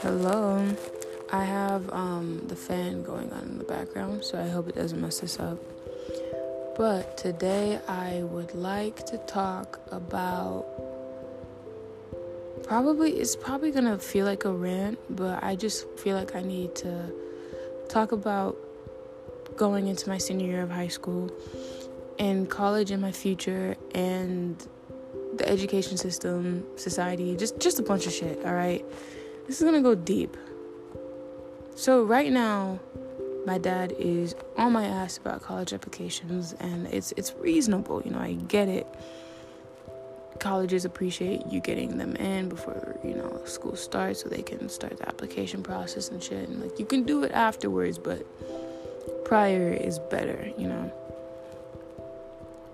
[0.00, 0.66] Hello.
[1.30, 4.98] I have um, the fan going on in the background, so I hope it doesn't
[4.98, 5.58] mess this up.
[6.78, 10.64] But today I would like to talk about
[12.62, 16.74] probably it's probably gonna feel like a rant, but I just feel like I need
[16.76, 17.12] to
[17.90, 18.56] talk about
[19.56, 21.30] going into my senior year of high school
[22.18, 24.66] and college in my future and
[25.48, 28.84] education system, society, just just a bunch of shit, all right?
[29.46, 30.36] This is going to go deep.
[31.74, 32.80] So right now,
[33.46, 38.18] my dad is on my ass about college applications and it's it's reasonable, you know,
[38.18, 38.86] I get it.
[40.38, 44.98] Colleges appreciate you getting them in before, you know, school starts so they can start
[44.98, 46.48] the application process and shit.
[46.48, 48.24] And like you can do it afterwards, but
[49.24, 50.92] prior is better, you know.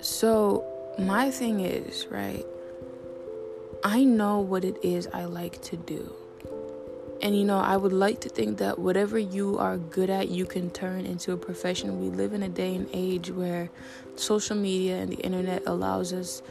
[0.01, 0.65] So,
[0.98, 2.45] my thing is, right?
[3.87, 6.11] I know what it is I like to do.
[7.20, 10.47] And you know, I would like to think that whatever you are good at, you
[10.47, 12.00] can turn into a profession.
[12.00, 13.70] We live in a day and age where
[14.17, 16.42] social media and the internet allows us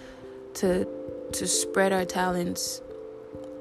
[0.56, 0.88] to
[1.34, 2.82] to spread our talents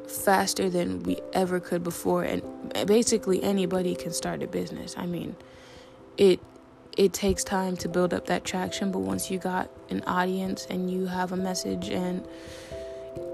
[0.06, 2.42] faster than we ever could before and
[2.86, 4.94] basically anybody can start a business.
[4.98, 5.34] I mean,
[6.18, 6.40] it
[6.98, 10.90] it takes time to build up that traction, but once you got an audience and
[10.90, 12.26] you have a message and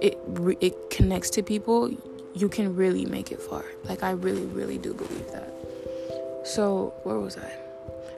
[0.00, 0.18] it
[0.60, 1.90] it connects to people,
[2.34, 3.64] you can really make it far.
[3.84, 5.52] Like I really, really do believe that.
[6.44, 7.52] So where was I?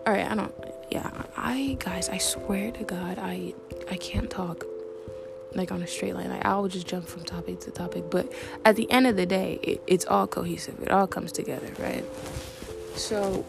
[0.06, 0.54] All right, I don't.
[0.90, 3.54] Yeah, I guys, I swear to God, I
[3.90, 4.64] I can't talk
[5.54, 6.30] like on a straight line.
[6.30, 8.10] Like I'll just jump from topic to topic.
[8.10, 8.32] But
[8.64, 10.80] at the end of the day, it, it's all cohesive.
[10.80, 12.04] It all comes together, right?
[12.96, 13.44] So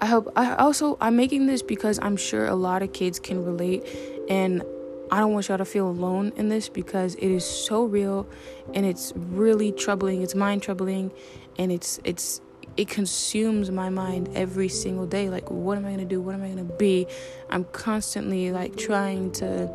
[0.00, 3.44] I hope I also I'm making this because I'm sure a lot of kids can
[3.44, 3.84] relate
[4.28, 4.62] and
[5.10, 8.28] I don't want y'all to feel alone in this because it is so real
[8.74, 10.22] and it's really troubling.
[10.22, 11.12] It's mind troubling
[11.58, 12.40] and it's it's
[12.76, 15.30] it consumes my mind every single day.
[15.30, 16.20] Like what am I going to do?
[16.20, 17.06] What am I going to be?
[17.50, 19.68] I'm constantly like trying to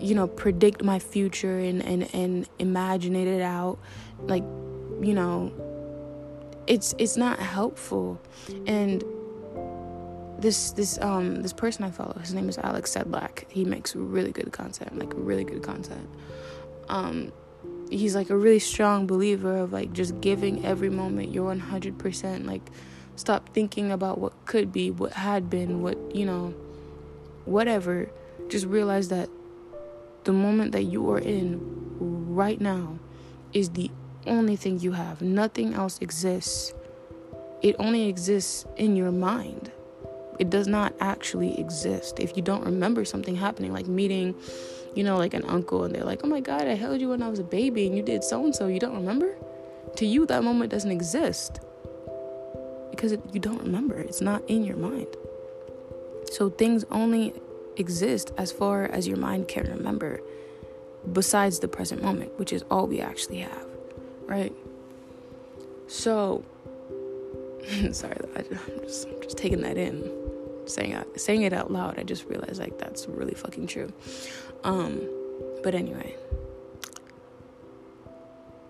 [0.00, 3.78] you know predict my future and and and imagine it out
[4.22, 4.42] like
[5.02, 5.52] you know
[6.66, 8.20] it's it's not helpful
[8.66, 9.04] and
[10.40, 13.50] this this um this person I follow, his name is Alex Sedlak.
[13.50, 16.08] He makes really good content, like really good content.
[16.88, 17.32] Um,
[17.90, 22.46] he's like a really strong believer of like just giving every moment your 100%.
[22.46, 22.62] Like,
[23.16, 26.54] stop thinking about what could be, what had been, what you know,
[27.44, 28.10] whatever.
[28.48, 29.28] Just realize that
[30.24, 31.60] the moment that you are in
[32.00, 32.98] right now
[33.52, 33.90] is the
[34.26, 35.22] only thing you have.
[35.22, 36.72] Nothing else exists.
[37.62, 39.70] It only exists in your mind
[40.40, 42.18] it does not actually exist.
[42.18, 44.34] If you don't remember something happening, like meeting,
[44.94, 47.22] you know, like an uncle, and they're like, oh my God, I held you when
[47.22, 49.36] I was a baby and you did so and so, you don't remember?
[49.96, 51.60] To you, that moment doesn't exist
[52.90, 53.98] because it, you don't remember.
[53.98, 55.08] It's not in your mind.
[56.32, 57.34] So things only
[57.76, 60.20] exist as far as your mind can remember,
[61.12, 63.66] besides the present moment, which is all we actually have,
[64.24, 64.54] right?
[65.86, 66.44] So,
[67.92, 68.44] sorry, I'm
[68.82, 70.10] just, I'm just taking that in
[70.66, 73.92] saying saying it out loud, I just realized like that's really fucking true.
[74.64, 75.00] Um,
[75.62, 76.16] but anyway,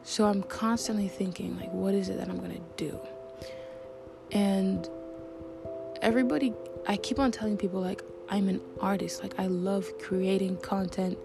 [0.03, 2.99] so I'm constantly thinking like, what is it that I'm gonna do?
[4.33, 4.89] And
[6.03, 6.53] everybody,
[6.87, 9.23] I keep on telling people like I'm an artist.
[9.23, 11.19] Like I love creating content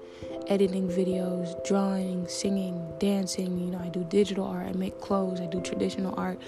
[0.48, 3.58] editing videos, drawing, singing, dancing.
[3.60, 6.40] You know, I do digital art, I make clothes, I do traditional art.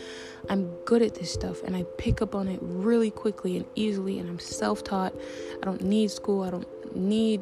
[0.50, 4.20] I'm good at this stuff and I pick up on it really quickly and easily
[4.20, 5.14] and I'm self-taught.
[5.62, 6.44] I don't need school.
[6.44, 7.42] I don't need,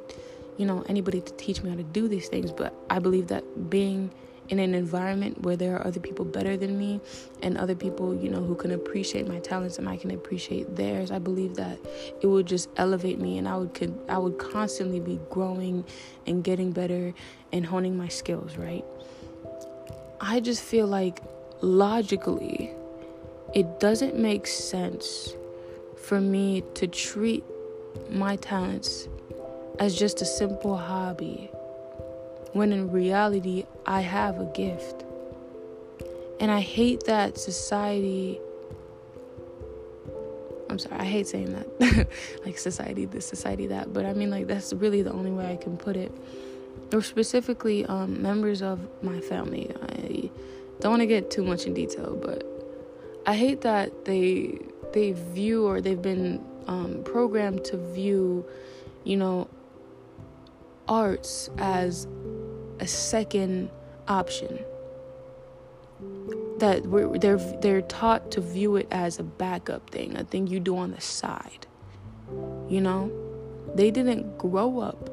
[0.57, 3.69] you know, anybody to teach me how to do these things, but I believe that
[3.69, 4.11] being
[4.49, 7.01] in an environment where there are other people better than me
[7.41, 11.11] and other people, you know, who can appreciate my talents and I can appreciate theirs,
[11.11, 11.79] I believe that
[12.21, 15.85] it would just elevate me and I would could I would constantly be growing
[16.27, 17.13] and getting better
[17.51, 18.85] and honing my skills, right?
[20.21, 21.21] I just feel like
[21.61, 22.71] logically
[23.53, 25.33] it doesn't make sense
[25.97, 27.43] for me to treat
[28.09, 29.07] my talents
[29.79, 31.49] as just a simple hobby
[32.55, 35.03] when in reality, I have a gift.
[36.39, 38.39] And I hate that society.
[40.69, 42.07] I'm sorry, I hate saying that.
[42.45, 43.91] like society this, society that.
[43.93, 46.13] But I mean, like, that's really the only way I can put it.
[46.93, 49.69] Or specifically, um, members of my family.
[49.89, 50.29] I
[50.79, 52.45] don't want to get too much in detail, but
[53.25, 54.59] I hate that they
[54.93, 58.45] they view or they've been um, programmed to view,
[59.03, 59.49] you know,
[60.87, 62.07] arts as
[62.85, 63.69] a second
[64.07, 64.63] option
[66.59, 66.83] that
[67.19, 70.91] they're they're taught to view it as a backup thing, a thing you do on
[70.91, 71.65] the side.
[72.69, 73.11] You know,
[73.73, 75.09] they didn't grow up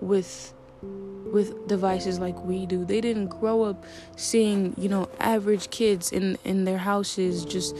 [0.00, 2.84] with with devices like we do.
[2.84, 3.84] They didn't grow up
[4.14, 7.76] seeing, you know, average kids in in their houses just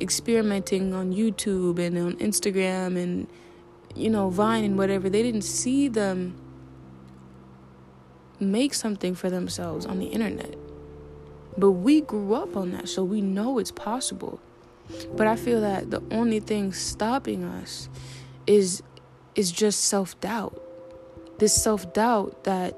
[0.00, 3.28] experimenting on YouTube and on Instagram and
[3.94, 5.08] you know, Vine and whatever.
[5.08, 6.41] They didn't see them
[8.50, 10.56] make something for themselves on the internet.
[11.56, 14.40] But we grew up on that, so we know it's possible.
[15.16, 17.88] But I feel that the only thing stopping us
[18.46, 18.82] is
[19.34, 20.60] is just self-doubt.
[21.38, 22.76] This self-doubt that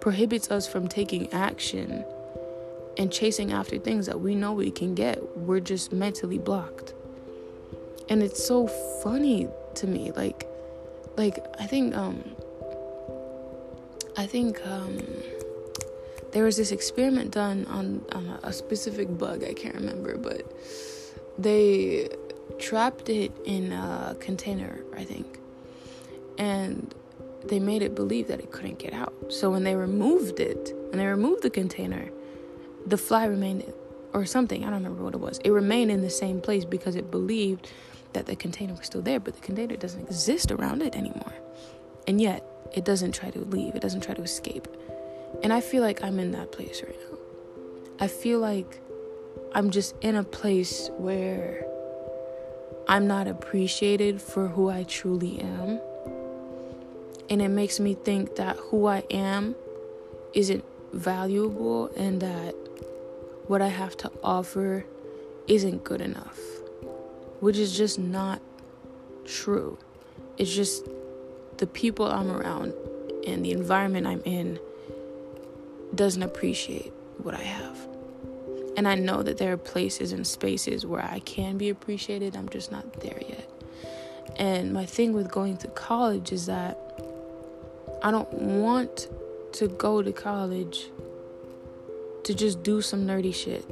[0.00, 2.04] prohibits us from taking action
[2.98, 5.38] and chasing after things that we know we can get.
[5.38, 6.92] We're just mentally blocked.
[8.10, 8.66] And it's so
[9.02, 10.46] funny to me like
[11.16, 12.24] like I think um
[14.22, 14.98] I think um
[16.32, 20.42] there was this experiment done on, on a specific bug I can't remember but
[21.38, 22.08] they
[22.58, 25.38] trapped it in a container I think
[26.38, 26.94] and
[27.44, 29.14] they made it believe that it couldn't get out.
[29.28, 32.10] So when they removed it, when they removed the container,
[32.86, 33.72] the fly remained,
[34.12, 35.38] or something, I don't remember what it was.
[35.44, 37.70] It remained in the same place because it believed
[38.12, 41.32] that the container was still there, but the container doesn't exist around it anymore.
[42.06, 44.68] And yet, it doesn't try to leave, it doesn't try to escape.
[45.42, 47.18] And I feel like I'm in that place right now.
[47.98, 48.80] I feel like
[49.52, 51.66] I'm just in a place where
[52.88, 55.80] I'm not appreciated for who I truly am
[57.30, 59.54] and it makes me think that who I am
[60.34, 62.54] isn't valuable and that
[63.46, 64.84] what I have to offer
[65.46, 66.38] isn't good enough,
[67.38, 68.42] which is just not
[69.24, 69.78] true.
[70.38, 70.88] It's just
[71.60, 72.72] the people I'm around
[73.26, 74.58] and the environment I'm in
[75.94, 77.76] doesn't appreciate what I have.
[78.78, 82.48] And I know that there are places and spaces where I can be appreciated, I'm
[82.48, 83.46] just not there yet.
[84.36, 86.78] And my thing with going to college is that
[88.02, 89.08] I don't want
[89.54, 90.86] to go to college
[92.24, 93.64] to just do some nerdy shit.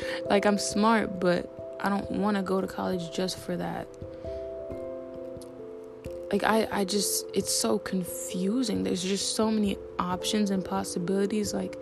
[0.30, 3.88] like, I'm smart, but I don't want to go to college just for that.
[6.30, 8.82] Like, I, I just, it's so confusing.
[8.82, 11.54] There's just so many options and possibilities.
[11.54, 11.80] Like,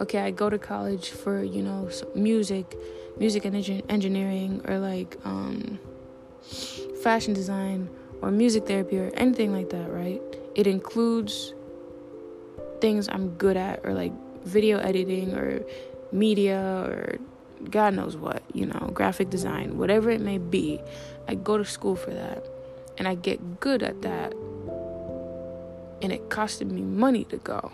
[0.00, 2.76] okay, I go to college for, you know, music,
[3.18, 3.56] music and
[3.88, 5.78] engineering, or like um,
[7.02, 7.88] fashion design,
[8.20, 10.20] or music therapy, or anything like that, right?
[10.56, 11.54] it includes
[12.80, 14.12] things I'm good at or like
[14.44, 15.62] video editing or
[16.10, 17.18] media or
[17.70, 20.80] God knows what, you know, graphic design, whatever it may be.
[21.28, 22.44] I go to school for that
[22.98, 24.32] and I get good at that.
[26.02, 27.72] And it costed me money to go.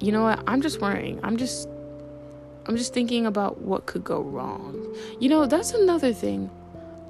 [0.00, 0.42] You know what?
[0.46, 1.20] I'm just worrying.
[1.22, 1.68] I'm just
[2.66, 4.96] I'm just thinking about what could go wrong.
[5.20, 6.50] You know, that's another thing.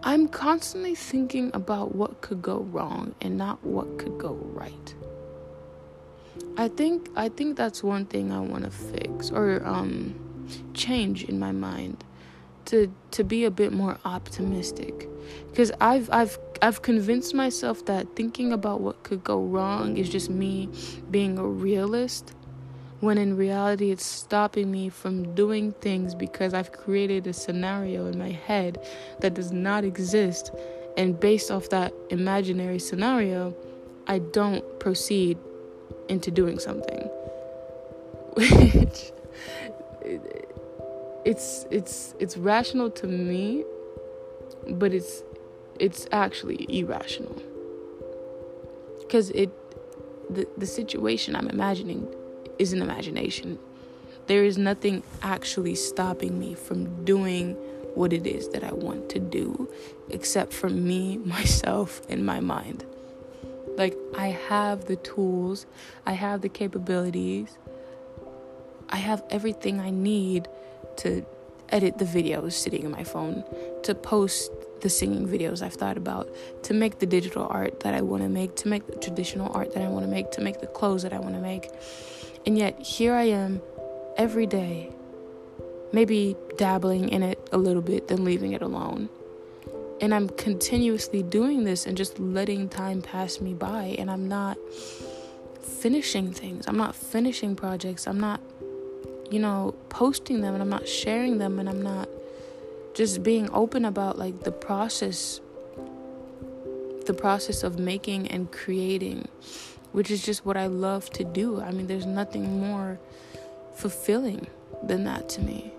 [0.03, 4.95] I'm constantly thinking about what could go wrong and not what could go right.
[6.57, 10.15] I think I think that's one thing I want to fix or um,
[10.75, 12.05] change in my mind
[12.67, 15.09] to to be a bit more optimistic
[15.51, 20.31] because I've I've I've convinced myself that thinking about what could go wrong is just
[20.31, 20.69] me
[21.11, 22.35] being a realist
[23.01, 28.19] when in reality it's stopping me from doing things because I've created a scenario in
[28.19, 28.83] my head
[29.21, 30.51] that does not exist.
[30.97, 33.55] And based off that imaginary scenario,
[34.07, 35.37] I don't proceed
[36.09, 37.01] into doing something.
[38.35, 39.13] Which
[41.25, 43.65] it's it's it's rational to me,
[44.69, 45.23] but it's
[45.81, 47.41] it's actually irrational.
[49.11, 49.51] Cuz it
[50.31, 52.09] the the situation I'm imagining
[52.59, 53.59] is an imagination.
[54.27, 57.57] There is nothing actually stopping me from doing
[57.95, 59.69] what it is that I want to do,
[60.11, 62.85] except for me, myself, and my mind.
[63.77, 65.67] Like, I have the tools,
[66.07, 67.59] I have the capabilities,
[68.89, 70.49] I have everything I need
[70.99, 71.25] to
[71.71, 73.45] edit the videos sitting in my phone,
[73.83, 76.29] to post the singing videos I've thought about,
[76.65, 79.73] to make the digital art that I want to make, to make the traditional art
[79.75, 81.71] that I want to make, to make the clothes that I want to make.
[82.47, 83.63] And yet, here I am
[84.17, 84.93] every day,
[85.93, 89.09] maybe dabbling in it a little bit, then leaving it alone.
[90.01, 93.97] And I'm continuously doing this and just letting time pass me by.
[93.99, 94.59] And I'm not
[95.63, 96.67] finishing things.
[96.67, 98.07] I'm not finishing projects.
[98.07, 98.41] I'm not,
[99.35, 102.09] you know, posting them and I'm not sharing them and I'm not
[102.95, 105.41] just being open about like the process
[107.07, 109.27] the process of making and creating,
[109.91, 111.61] which is just what I love to do.
[111.61, 113.01] I mean, there's nothing more
[113.75, 114.47] fulfilling
[114.85, 115.73] than that to me.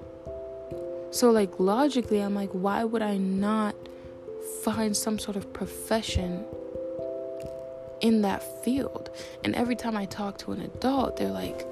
[1.11, 3.73] So, like, logically, I'm like, why would I not
[4.63, 6.43] find some sort of profession
[8.01, 9.09] in that field?
[9.43, 11.65] And every time I talk to an adult, they're like,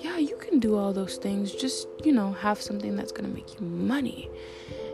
[0.00, 1.52] yeah, you can do all those things.
[1.52, 4.30] Just, you know, have something that's going to make you money.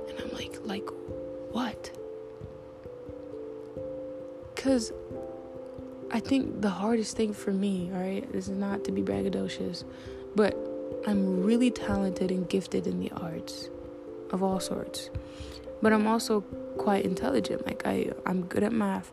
[0.08, 0.88] And I'm like, like
[1.52, 1.90] what?
[4.54, 4.92] Because
[6.10, 9.84] I think the hardest thing for me, all right, is not to be braggadocious,
[10.34, 10.56] but
[11.06, 13.70] I'm really talented and gifted in the arts
[14.30, 15.10] of all sorts.
[15.82, 16.40] But I'm also
[16.78, 17.66] quite intelligent.
[17.66, 19.12] Like I I'm good at math.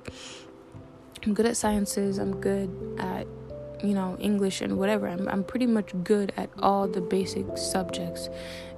[1.23, 2.17] I'm good at sciences.
[2.17, 2.69] I'm good
[2.99, 3.27] at
[3.83, 5.07] you know English and whatever.
[5.07, 8.29] I'm I'm pretty much good at all the basic subjects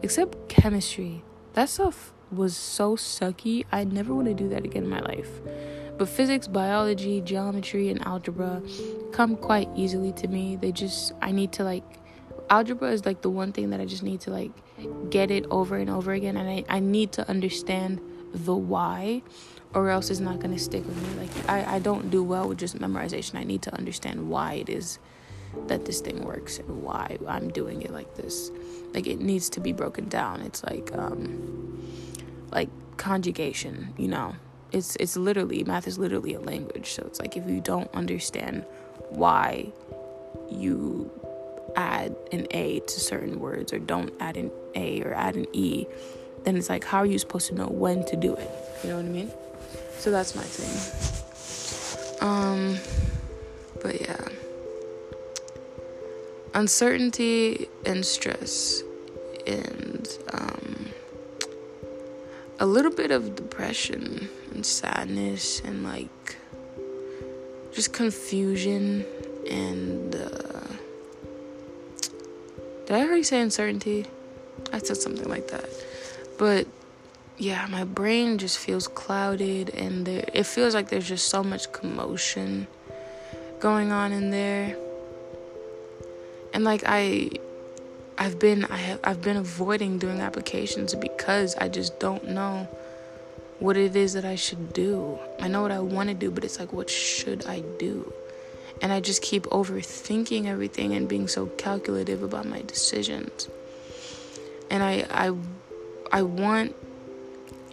[0.01, 1.23] except chemistry.
[1.53, 3.65] That stuff was so sucky.
[3.71, 5.29] I never want to do that again in my life.
[5.97, 8.61] But physics, biology, geometry, and algebra
[9.11, 10.57] come quite easily to me.
[10.57, 11.83] They just, I need to like,
[12.49, 14.51] algebra is like the one thing that I just need to like
[15.09, 16.35] get it over and over again.
[16.35, 18.01] And I, I need to understand
[18.33, 19.21] the why,
[19.75, 21.27] or else it's not going to stick with me.
[21.27, 23.35] Like, I, I don't do well with just memorization.
[23.35, 24.99] I need to understand why it is
[25.67, 28.51] that this thing works and why I'm doing it like this.
[28.93, 30.41] Like, it needs to be broken down.
[30.41, 31.85] It's like, um,
[32.51, 34.35] like conjugation, you know
[34.75, 38.65] it's it's literally math is literally a language so it's like if you don't understand
[39.09, 39.71] why
[40.51, 41.09] you
[41.75, 45.85] add an a to certain words or don't add an a or add an e
[46.43, 48.51] then it's like how are you supposed to know when to do it
[48.83, 49.31] you know what i mean
[49.97, 50.75] so that's my thing
[52.21, 52.77] um
[53.81, 54.27] but yeah
[56.53, 58.83] uncertainty and stress
[59.45, 60.87] and um
[62.59, 66.37] a little bit of depression and sadness and like
[67.73, 69.05] just confusion
[69.49, 70.55] and uh,
[72.85, 74.05] did I already say uncertainty?
[74.71, 75.69] I said something like that.
[76.37, 76.67] But
[77.37, 81.71] yeah, my brain just feels clouded and there it feels like there's just so much
[81.71, 82.67] commotion
[83.59, 84.77] going on in there.
[86.53, 87.31] And like I
[88.17, 92.67] I've been I have I've been avoiding doing applications because I just don't know
[93.59, 95.17] what it is that I should do.
[95.39, 98.11] I know what I want to do, but it's like, what should I do?
[98.81, 103.47] And I just keep overthinking everything and being so calculative about my decisions.
[104.69, 105.33] And I, I,
[106.11, 106.75] I want,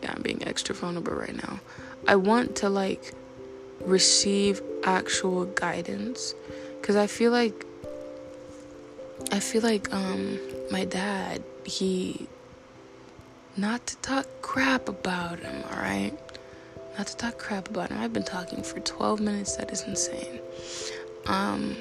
[0.03, 1.61] yeah, I'm being extra vulnerable right now.
[2.07, 3.15] I want to like
[3.81, 6.35] receive actual guidance
[6.81, 7.65] because I feel like,
[9.31, 10.39] I feel like um
[10.71, 12.27] my dad he
[13.57, 16.19] not to talk crap about him, alright?
[16.97, 17.99] Not to talk crap about him.
[18.01, 19.57] I've been talking for 12 minutes.
[19.57, 20.41] That is insane.
[21.27, 21.77] Um,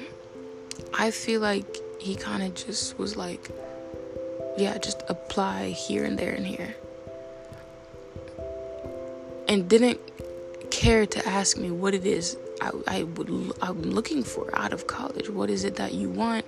[0.94, 3.50] I feel like he kind of just was like,
[4.58, 6.74] yeah, just apply here and there and here.
[9.52, 10.00] And didn't
[10.70, 13.28] care to ask me what it is I, I would
[13.60, 15.28] I'm looking for out of college.
[15.28, 16.46] What is it that you want?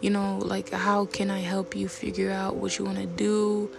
[0.00, 3.70] You know, like how can I help you figure out what you want to do?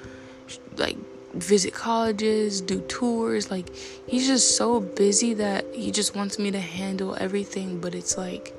[0.78, 0.98] like
[1.34, 3.50] visit colleges, do tours.
[3.50, 3.74] Like
[4.08, 8.54] he's just so busy that he just wants me to handle everything, but it's like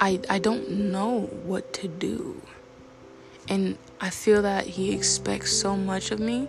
[0.00, 2.42] I I don't know what to do.
[3.48, 6.48] And I feel that he expects so much of me,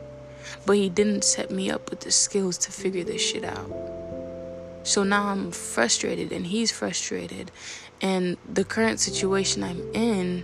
[0.65, 3.71] but he didn't set me up with the skills to figure this shit out.
[4.83, 7.51] So now I'm frustrated and he's frustrated
[8.01, 10.43] and the current situation I'm in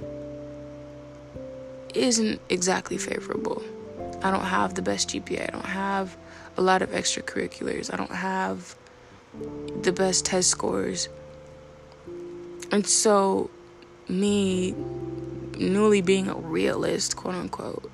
[1.96, 3.64] isn't exactly favorable.
[4.22, 5.50] I don't have the best GPA.
[5.50, 6.16] I don't have
[6.56, 7.92] a lot of extracurriculars.
[7.92, 8.76] I don't have
[9.82, 11.10] the best test scores.
[12.72, 13.50] And so,
[14.08, 14.76] me
[15.58, 17.92] newly being a realist, quote unquote,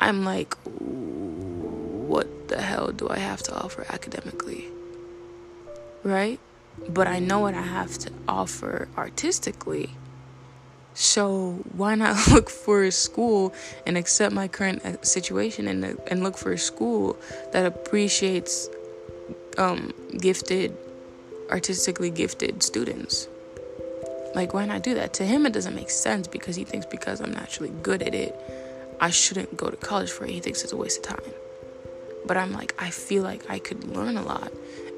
[0.00, 0.54] I'm like,
[2.48, 4.66] the hell do I have to offer academically?
[6.02, 6.40] Right?
[6.88, 9.90] But I know what I have to offer artistically.
[10.94, 13.54] So why not look for a school
[13.86, 17.16] and accept my current uh, situation and and look for a school
[17.52, 18.68] that appreciates
[19.56, 20.76] um, gifted,
[21.50, 23.28] artistically gifted students?
[24.34, 25.14] Like why not do that?
[25.14, 28.34] To him, it doesn't make sense because he thinks because I'm naturally good at it,
[29.00, 30.30] I shouldn't go to college for it.
[30.30, 31.32] He thinks it's a waste of time.
[32.28, 34.52] But I'm like, I feel like I could learn a lot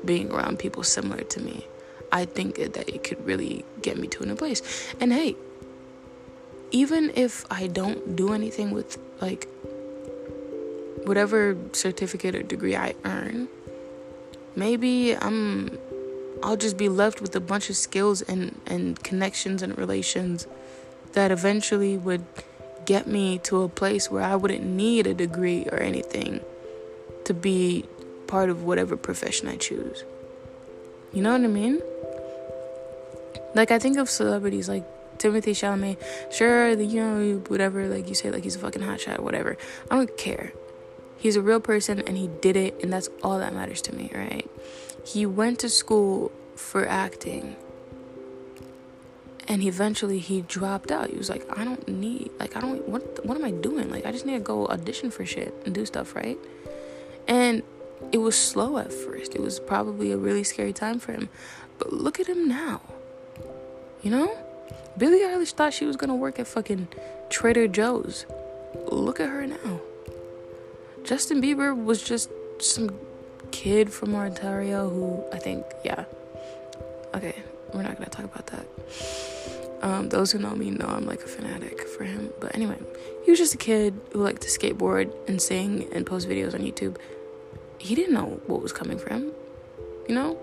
[0.04, 1.66] being around people similar to me.
[2.12, 4.60] I think that it could really get me to a new place.
[5.00, 5.36] And hey,
[6.72, 9.48] even if I don't do anything with like
[11.04, 13.48] whatever certificate or degree I earn,
[14.56, 15.78] maybe I'm
[16.42, 20.46] I'll just be left with a bunch of skills and, and connections and relations
[21.12, 22.24] that eventually would
[22.86, 26.40] get me to a place where I wouldn't need a degree or anything
[27.30, 27.84] to be
[28.26, 30.02] part of whatever profession I choose.
[31.12, 31.80] You know what I mean?
[33.54, 34.84] Like I think of celebrities like
[35.18, 35.96] Timothée Chalamet.
[36.32, 39.56] Sure, the, you know whatever, like you say, like he's a fucking hotshot, whatever.
[39.88, 40.52] I don't care.
[41.18, 44.10] He's a real person and he did it, and that's all that matters to me,
[44.12, 44.50] right?
[45.06, 47.54] He went to school for acting
[49.46, 51.10] and eventually he dropped out.
[51.10, 53.88] He was like, I don't need, like, I don't, what, what am I doing?
[53.88, 56.38] Like, I just need to go audition for shit and do stuff, right?
[57.30, 57.62] And
[58.10, 59.36] it was slow at first.
[59.36, 61.28] It was probably a really scary time for him.
[61.78, 62.80] But look at him now.
[64.02, 64.36] You know?
[64.98, 66.88] Billie Eilish thought she was gonna work at fucking
[67.30, 68.26] Trader Joe's.
[68.90, 69.80] Look at her now.
[71.04, 72.90] Justin Bieber was just some
[73.52, 76.04] kid from Ontario who I think, yeah.
[77.14, 77.36] Okay,
[77.72, 78.66] we're not gonna talk about that.
[79.82, 82.30] Um, those who know me know I'm like a fanatic for him.
[82.40, 82.78] But anyway,
[83.24, 86.60] he was just a kid who liked to skateboard and sing and post videos on
[86.60, 86.96] YouTube.
[87.80, 89.32] He didn't know what was coming for him.
[90.06, 90.38] You know?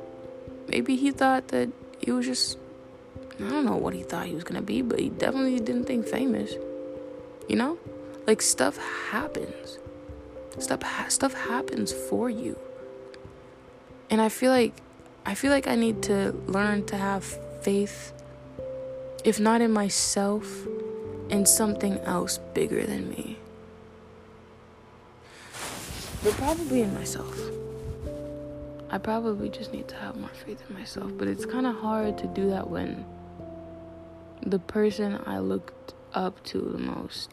[0.68, 2.58] Maybe he thought that he was just
[3.40, 6.08] I don't know what he thought he was gonna be, but he definitely didn't think
[6.08, 6.54] famous.
[7.48, 7.78] You know?
[8.26, 8.78] Like stuff
[9.12, 9.78] happens.
[10.58, 12.58] Stuff ha- stuff happens for you.
[14.10, 14.74] And I feel like
[15.26, 17.24] I feel like I need to learn to have
[17.62, 18.14] faith
[19.24, 20.66] if not in myself
[21.30, 23.38] in something else bigger than me.
[26.24, 27.38] But probably in myself.
[28.90, 32.18] I probably just need to have more faith in myself, but it's kind of hard
[32.20, 33.06] to do that when
[34.46, 37.32] the person I looked up to the most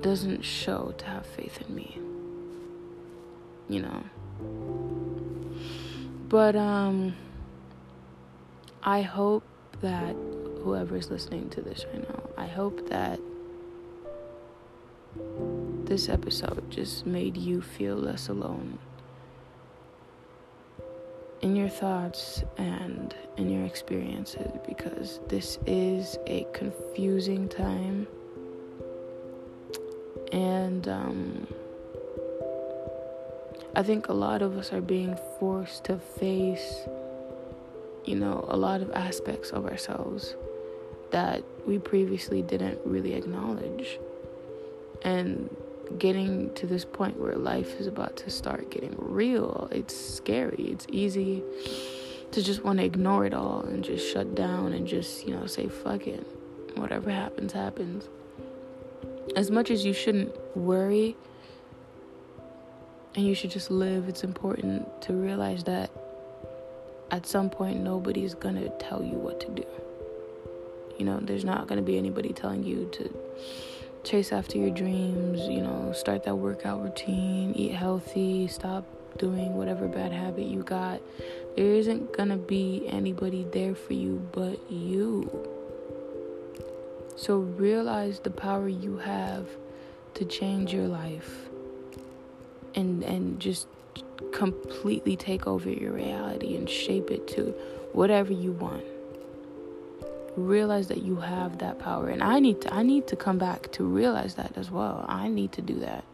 [0.00, 1.98] doesn't show to have faith in me.
[3.68, 4.04] You know.
[6.28, 7.14] But um
[8.82, 9.44] I hope
[9.80, 10.16] that
[10.64, 13.20] whoever is listening to this right now, I hope that
[15.92, 18.78] this episode just made you feel less alone
[21.42, 28.06] in your thoughts and in your experiences because this is a confusing time.
[30.32, 31.46] And um,
[33.76, 36.86] I think a lot of us are being forced to face,
[38.06, 40.36] you know, a lot of aspects of ourselves
[41.10, 43.98] that we previously didn't really acknowledge.
[45.02, 45.54] And
[45.98, 49.68] getting to this point where life is about to start getting real.
[49.70, 50.64] It's scary.
[50.70, 51.42] It's easy
[52.32, 55.46] to just want to ignore it all and just shut down and just, you know,
[55.46, 56.26] say fuck it.
[56.76, 58.08] Whatever happens, happens.
[59.36, 61.16] As much as you shouldn't worry
[63.14, 65.90] and you should just live, it's important to realize that
[67.10, 69.66] at some point nobody's going to tell you what to do.
[70.98, 73.14] You know, there's not going to be anybody telling you to
[74.04, 78.84] chase after your dreams, you know, start that workout routine, eat healthy, stop
[79.18, 81.00] doing whatever bad habit you got.
[81.56, 85.30] There isn't gonna be anybody there for you but you.
[87.16, 89.46] So realize the power you have
[90.14, 91.48] to change your life
[92.74, 93.66] and and just
[94.32, 97.54] completely take over your reality and shape it to
[97.92, 98.84] whatever you want
[100.36, 102.08] realize that you have that power.
[102.08, 105.04] And i need to i need to come back to realize that as well.
[105.08, 106.04] I need to do that.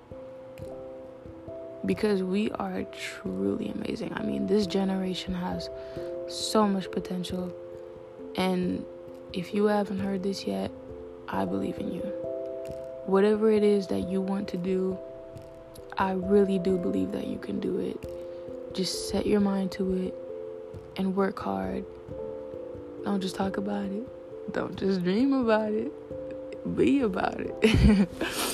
[1.87, 4.13] Because we are truly amazing.
[4.15, 5.71] I mean this generation has
[6.29, 7.53] so much potential.
[8.37, 8.85] And
[9.33, 10.71] if you haven't heard this yet
[11.29, 12.03] i believe in you.
[13.07, 14.99] Whatever it is that you want to do
[15.97, 18.75] i really do believe that you can do it.
[18.75, 20.15] Just set your mind to it
[20.97, 21.85] and work hard
[23.09, 24.07] don't just talk about it.
[24.53, 25.91] Don't just dream about it.
[26.77, 28.09] Be about it.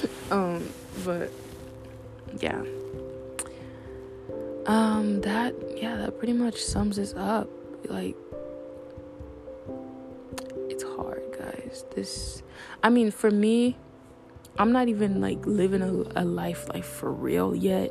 [0.31, 0.63] um,
[1.05, 1.33] but
[2.39, 2.63] yeah.
[4.67, 7.49] Um, that yeah, that pretty much sums this up.
[7.89, 8.15] Like
[10.69, 11.85] it's hard, guys.
[11.97, 12.45] This
[12.81, 13.77] I mean, for me,
[14.57, 17.91] I'm not even like living a, a life like for real yet,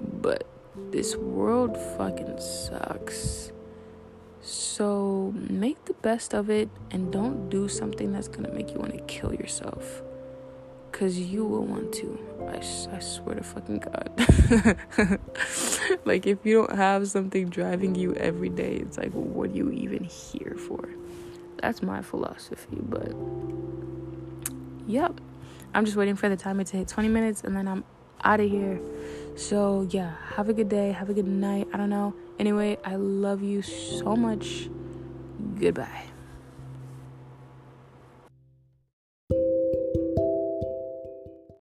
[0.00, 0.46] but
[0.90, 3.50] this world fucking sucks.
[5.32, 9.00] Make the best of it and don't do something that's gonna make you want to
[9.04, 10.02] kill yourself.
[10.92, 12.18] Cause you will want to.
[12.48, 12.56] I,
[12.94, 15.18] I swear to fucking God.
[16.04, 19.52] like, if you don't have something driving you every day, it's like, well, what are
[19.52, 20.88] you even here for?
[21.62, 23.14] That's my philosophy, but
[24.86, 25.20] yep.
[25.72, 27.84] I'm just waiting for the timer to hit 20 minutes and then I'm
[28.24, 28.80] out of here.
[29.36, 31.68] So, yeah, have a good day, have a good night.
[31.72, 34.70] I don't know Anyway, I love you so much.
[35.40, 36.09] Goodbye.